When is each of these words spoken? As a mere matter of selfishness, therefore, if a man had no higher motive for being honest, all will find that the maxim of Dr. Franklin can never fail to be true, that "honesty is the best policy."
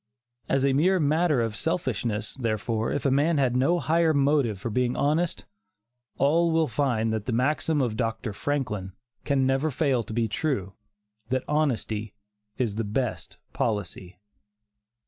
As 0.49 0.65
a 0.65 0.73
mere 0.73 0.99
matter 0.99 1.41
of 1.41 1.55
selfishness, 1.55 2.33
therefore, 2.33 2.91
if 2.91 3.05
a 3.05 3.11
man 3.11 3.37
had 3.37 3.55
no 3.55 3.77
higher 3.77 4.15
motive 4.15 4.59
for 4.59 4.71
being 4.71 4.95
honest, 4.95 5.45
all 6.17 6.49
will 6.51 6.67
find 6.67 7.13
that 7.13 7.27
the 7.27 7.31
maxim 7.31 7.81
of 7.83 7.95
Dr. 7.95 8.33
Franklin 8.33 8.93
can 9.25 9.45
never 9.45 9.69
fail 9.69 10.01
to 10.01 10.11
be 10.13 10.27
true, 10.27 10.73
that 11.29 11.43
"honesty 11.47 12.15
is 12.57 12.77
the 12.77 12.83
best 12.83 13.37
policy." 13.53 14.17